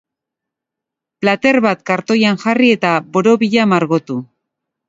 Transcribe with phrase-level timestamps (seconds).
[1.25, 4.19] Plater bat kartoian jarri eta borobila margotu.